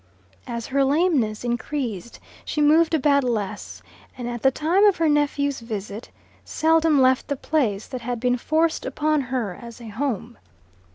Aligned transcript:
As 0.47 0.65
her 0.65 0.83
lameness 0.83 1.43
increased 1.43 2.19
she 2.43 2.59
moved 2.59 2.95
about 2.95 3.23
less, 3.23 3.83
and 4.17 4.27
at 4.27 4.41
the 4.41 4.49
time 4.49 4.83
of 4.85 4.97
her 4.97 5.07
nephew's 5.07 5.59
visit 5.59 6.09
seldom 6.43 6.99
left 6.99 7.27
the 7.27 7.35
place 7.35 7.85
that 7.85 8.01
had 8.01 8.19
been 8.19 8.35
forced 8.37 8.83
upon 8.83 9.21
her 9.21 9.53
as 9.53 9.79
a 9.79 9.89
home. 9.89 10.39